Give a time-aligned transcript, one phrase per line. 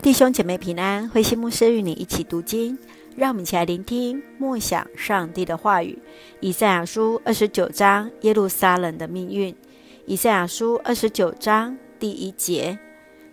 [0.00, 2.76] 弟兄姐妹平安，灰心牧师与你一起读经，
[3.14, 5.96] 让我们一起来聆听默想上帝的话语。
[6.40, 9.54] 以赛亚书二十九章，耶路撒冷的命运。
[10.06, 12.76] 以赛亚书二十九章第一节，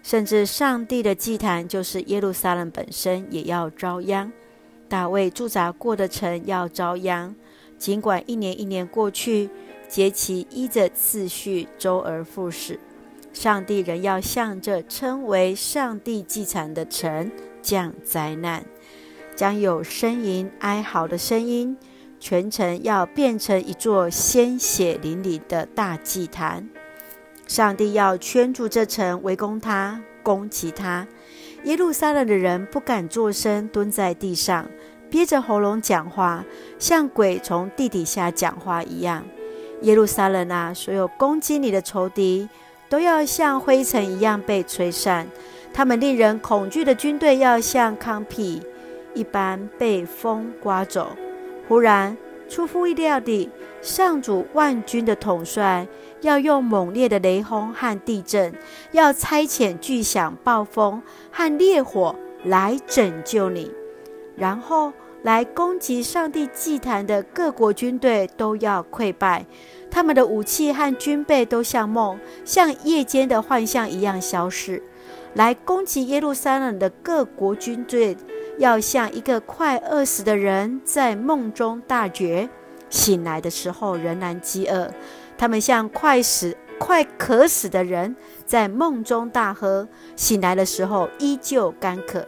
[0.03, 4.31] 甚至上帝的祭坛，就是耶路撒冷本身，也要遭殃。
[4.87, 7.35] 大卫驻扎过的城要遭殃。
[7.79, 9.49] 尽管一年一年过去，
[9.87, 12.79] 节期依着次序周而复始。
[13.31, 18.63] 上帝仍要向这称为上帝祭坛的城降灾难，
[19.35, 21.77] 将有呻吟哀嚎的声音，
[22.19, 26.69] 全城要变成一座鲜血淋漓的大祭坛。
[27.47, 31.07] 上帝要圈住这城，围攻他，攻击他。
[31.63, 34.69] 耶路撒冷的人不敢作声，蹲在地上，
[35.09, 36.45] 憋着喉咙讲话，
[36.77, 39.25] 像鬼从地底下讲话一样。
[39.81, 42.47] 耶路撒冷啊，所有攻击你的仇敌，
[42.89, 45.27] 都要像灰尘一样被吹散，
[45.71, 48.61] 他们令人恐惧的军队要像糠秕
[49.13, 51.15] 一般被风刮走。
[51.67, 52.17] 忽然，
[52.49, 55.87] 出乎意料地，上主万军的统帅
[56.21, 58.51] 要用猛烈的雷轰和地震，
[58.91, 63.71] 要差遣巨响、暴风和烈火来拯救你，
[64.35, 64.91] 然后
[65.23, 69.45] 来攻击上帝祭坛的各国军队都要溃败。
[69.91, 74.81] 他们的武器和军备都像梦，像夜间的幻象一样消失。
[75.33, 78.17] 来攻击耶路撒冷的各国军队，
[78.57, 82.49] 要像一个快饿死的人在梦中大觉，
[82.89, 84.91] 醒来的时候仍然饥饿。
[85.37, 88.15] 他们像快死、快渴死的人
[88.45, 92.25] 在梦中大喝，醒来的时候依旧干渴。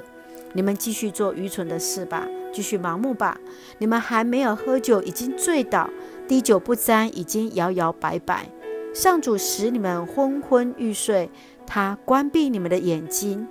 [0.53, 3.38] 你们继续做愚蠢的事吧，继续盲目吧。
[3.77, 5.89] 你们还没有喝酒，已经醉倒。
[6.27, 8.49] 滴酒不沾，已经摇摇摆摆。
[8.94, 11.29] 上主使你们昏昏欲睡，
[11.66, 13.47] 他关闭你们的眼睛。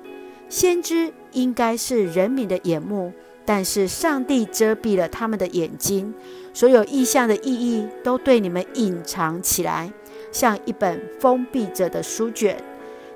[0.48, 3.12] 先知应该是人民的眼目，
[3.44, 6.12] 但是上帝遮蔽了他们的眼睛。
[6.52, 9.92] 所有意象的意义都对你们隐藏起来，
[10.32, 12.56] 像一本封闭着的书卷。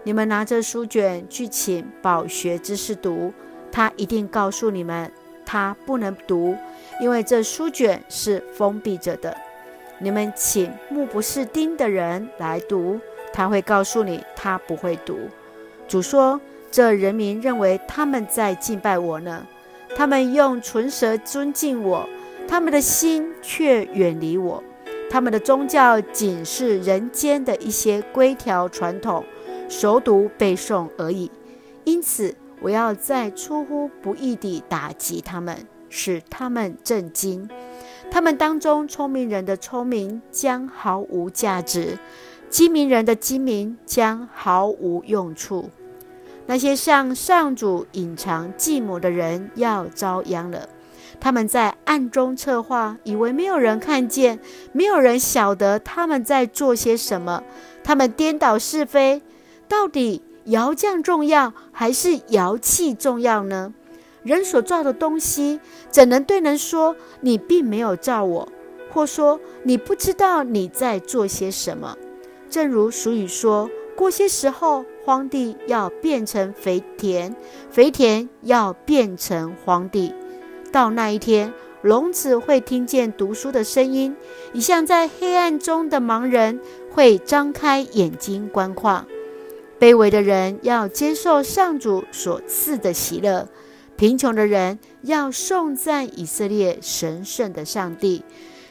[0.05, 3.33] 你们拿着书卷去请饱学之士读，
[3.73, 5.11] 他一定告诉你们，
[5.55, 6.57] 他不能读，
[7.01, 9.37] 因为这书卷是封闭着的。
[10.01, 12.99] 你们请目不识丁的人来读，
[13.33, 15.17] 他会告诉你，他不会读。
[15.87, 16.41] 主说
[16.73, 19.47] ：“这人民认为他们在敬拜我呢，
[19.95, 22.09] 他们用唇舌尊敬我，
[22.49, 24.61] 他们的心却远离我。
[25.09, 29.25] 他们的宗教仅是人间的一些规条传统，
[29.69, 31.31] 熟读背诵而已。
[31.85, 37.47] 因此，我要再出乎不意地打击他们，使他们震惊。”
[38.11, 41.99] 他们当中聪明人的聪明将毫无价值，
[42.49, 45.69] 精明人的精明将毫无用处。
[46.47, 50.67] 那些向上主隐藏计谋的人要遭殃了。
[51.21, 54.39] 他们在暗中策划，以为没有人看见，
[54.73, 57.43] 没有人晓得他们在做些什么。
[57.83, 59.21] 他们颠倒是非，
[59.69, 63.73] 到底窑匠重要还是窑器重要呢？
[64.23, 65.61] 人所造的东西，
[65.91, 68.49] 怎能对人说你并没有造我，
[68.91, 71.97] 或说你不知道你在做些什么？
[72.49, 77.35] 正如俗语说：“过些时候，荒地要变成肥田，
[77.71, 80.15] 肥田要变成荒地。”
[80.73, 84.17] 到那一天，聋子会听见读书的声音，
[84.53, 89.07] 一向在黑暗中的盲人会张开眼睛观看。
[89.85, 93.47] 卑微的人要接受上主所赐的喜乐。
[93.97, 98.25] 贫穷的人要颂赞以色列神圣的上帝，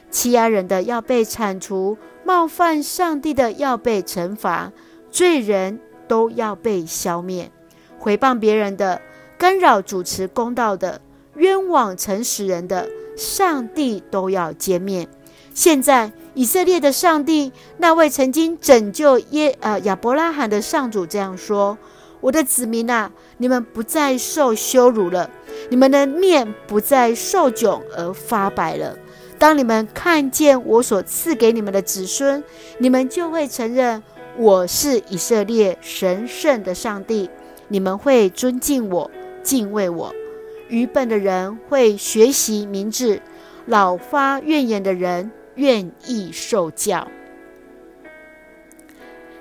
[0.10, 4.72] 欺压人的要被铲除，冒犯上帝的要被惩罚，
[5.12, 7.52] 罪人都要被消灭，
[8.00, 9.00] 回谤别人的、
[9.38, 11.00] 干扰主持公道的、
[11.36, 15.08] 冤枉诚实人的，上帝都要歼灭。
[15.54, 21.78] 现在以色列的上帝，那位曾经拯救耶呃亚伯拉罕的上主这样说。
[22.22, 25.30] 我的子民啊，你们不再受羞辱了，
[25.70, 28.98] 你们的面不再受窘而发白了。
[29.38, 32.42] 当你们看见我所赐给你们的子孙，
[32.78, 34.02] 你们就会承认
[34.38, 37.30] 我是以色列神圣的上帝。
[37.68, 39.12] 你们会尊敬我，
[39.44, 40.16] 敬畏我。
[40.70, 43.22] 愚笨的人会学习明智，
[43.66, 47.08] 老发怨言的人愿意受教。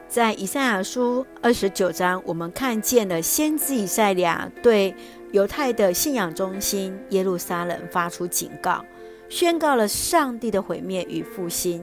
[0.08, 4.94] 在以赛亚书二十九章，我们看见了先知以赛亚对
[5.30, 8.84] 犹太的信仰中心耶路撒冷发出警告，
[9.30, 11.82] 宣告了上帝的毁灭与复兴。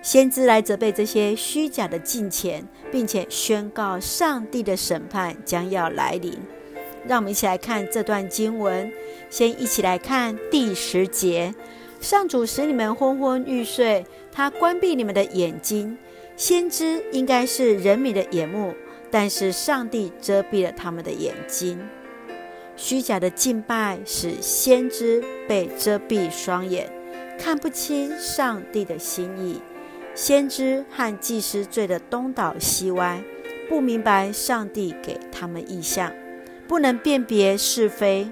[0.00, 6.38] 先知来责备这些虚假的敬虔，并且宣告上帝的审判将要来临。
[7.06, 8.90] 让我们一起来看这段经文。
[9.28, 11.54] 先一起来看第十节：
[12.00, 15.96] 上主使你们昏昏欲睡，他关闭你们的眼睛。
[16.36, 18.74] 先知应该是人民的眼目，
[19.10, 21.78] 但是上帝遮蔽了他们的眼睛。
[22.76, 26.90] 虚假的敬拜使先知被遮蔽双眼，
[27.38, 29.60] 看不清上帝的心意。
[30.14, 33.22] 先知和祭司醉得东倒西歪，
[33.68, 36.10] 不明白上帝给他们意象，
[36.66, 38.30] 不能辨别是非。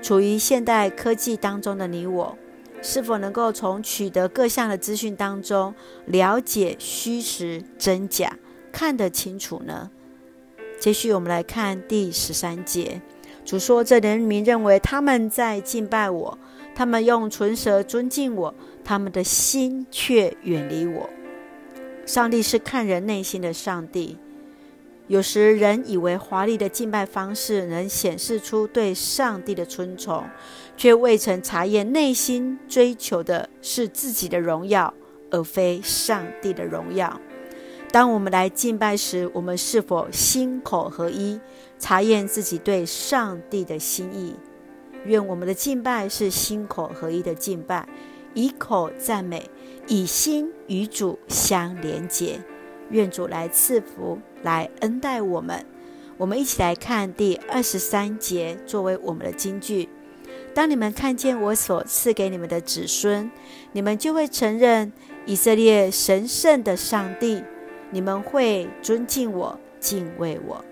[0.00, 2.38] 处于现代科技当中的你我，
[2.80, 5.74] 是否能够从取得各项的资讯当中
[6.06, 8.36] 了解虚实真假，
[8.72, 9.90] 看得清楚呢？
[10.78, 13.00] 接续我们来看第十三节。
[13.44, 16.38] 主说：“这人民认为他们在敬拜我，
[16.74, 18.54] 他们用唇舌尊敬我，
[18.84, 21.08] 他们的心却远离我。
[22.04, 24.18] 上帝是看人内心的上帝。
[25.08, 30.22] 有时人以为华丽的敬拜方式能显示出对上帝的尊崇，
[30.76, 34.92] 却未曾查验内心追求的是自己的荣耀，
[35.30, 37.20] 而非上帝的荣耀。”
[37.90, 41.40] 当我们来敬拜时，我们是否心口合一，
[41.78, 44.34] 查验自己对上帝的心意？
[45.06, 47.88] 愿我们的敬拜是心口合一的敬拜，
[48.34, 49.50] 以口赞美，
[49.86, 52.38] 以心与主相连结。
[52.90, 55.64] 愿主来赐福，来恩待我们。
[56.16, 59.88] 我们一起来看第二十三节，作为我们的金句：
[60.52, 63.30] 当你们看见我所赐给你们的子孙，
[63.72, 64.92] 你们就会承认
[65.26, 67.42] 以色列神圣的上帝。
[67.90, 70.62] 你们会尊敬我、敬畏我。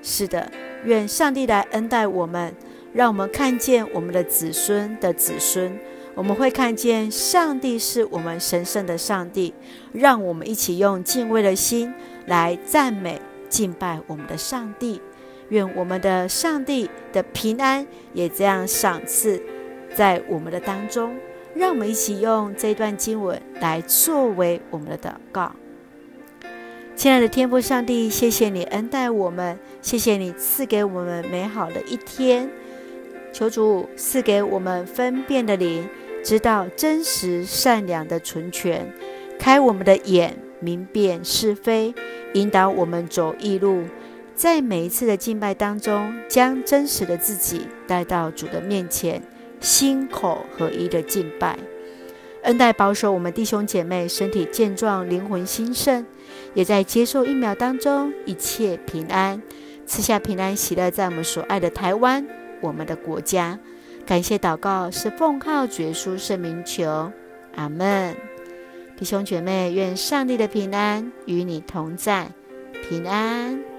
[0.00, 0.50] 是的，
[0.84, 2.54] 愿上帝来恩待我们，
[2.92, 5.78] 让我们看见我们的子孙的子孙。
[6.14, 9.52] 我们会看见上帝是我们神圣的上帝，
[9.92, 11.92] 让我们一起用敬畏的心
[12.26, 15.00] 来赞美、敬拜我们的上帝。
[15.50, 19.42] 愿我们的上帝的平安也这样赏赐
[19.94, 21.14] 在我们的当中。
[21.54, 25.54] 让我们一起用这段经文来作为我们的祷告。
[26.96, 32.50] 亲爱的天父上帝，谢谢你恩待我们，谢谢你赐给我们美好的一天。
[33.32, 35.88] 求主赐给我们分辨的灵，
[36.24, 38.90] 知道真实善良的纯全，
[39.38, 41.94] 开我们的眼，明辨是非，
[42.32, 43.82] 引导我们走义路。
[44.34, 49.22] 在每一次的敬拜当中，将真实的自己带到主的面前，
[49.60, 51.58] 心口合一的敬拜。
[52.44, 56.06] 恩待保守我们弟兄姐妹身体健壮，灵魂兴盛，
[56.54, 59.42] 也在接受疫苗当中一切平安，
[59.84, 62.26] 赐下平安喜乐，在我们所爱的台湾，
[62.62, 63.58] 我们的国家。
[64.06, 67.10] 感谢祷告是奉靠主耶稣圣名求，
[67.56, 68.14] 阿门。
[68.96, 72.28] 弟兄姐妹，愿上帝的平安与你同在，
[72.88, 73.73] 平安。